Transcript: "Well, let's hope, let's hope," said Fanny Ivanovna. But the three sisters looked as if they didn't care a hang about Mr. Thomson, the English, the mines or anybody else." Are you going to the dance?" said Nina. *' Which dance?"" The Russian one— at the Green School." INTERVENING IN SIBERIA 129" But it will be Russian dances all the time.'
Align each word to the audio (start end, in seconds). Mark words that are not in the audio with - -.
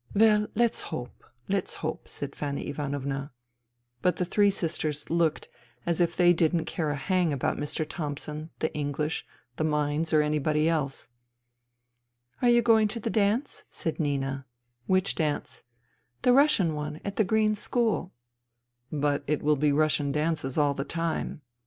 "Well, 0.15 0.47
let's 0.55 0.81
hope, 0.89 1.23
let's 1.47 1.75
hope," 1.75 2.07
said 2.07 2.35
Fanny 2.35 2.67
Ivanovna. 2.69 3.33
But 4.01 4.15
the 4.15 4.25
three 4.25 4.49
sisters 4.49 5.11
looked 5.11 5.47
as 5.85 6.01
if 6.01 6.15
they 6.15 6.33
didn't 6.33 6.65
care 6.65 6.89
a 6.89 6.95
hang 6.95 7.31
about 7.31 7.57
Mr. 7.57 7.85
Thomson, 7.87 8.49
the 8.57 8.73
English, 8.73 9.27
the 9.57 9.63
mines 9.63 10.11
or 10.11 10.23
anybody 10.23 10.67
else." 10.67 11.09
Are 12.41 12.49
you 12.49 12.63
going 12.63 12.87
to 12.87 12.99
the 12.99 13.11
dance?" 13.11 13.65
said 13.79 13.99
Nina. 13.99 14.47
*' 14.65 14.85
Which 14.87 15.13
dance?"" 15.13 15.61
The 16.23 16.33
Russian 16.33 16.73
one— 16.73 16.99
at 17.05 17.17
the 17.17 17.23
Green 17.23 17.53
School." 17.53 18.11
INTERVENING 18.91 19.13
IN 19.19 19.21
SIBERIA 19.21 19.21
129" 19.21 19.21
But 19.23 19.23
it 19.31 19.43
will 19.43 19.55
be 19.55 19.71
Russian 19.71 20.11
dances 20.11 20.57
all 20.57 20.73
the 20.73 20.83
time.' 20.83 21.41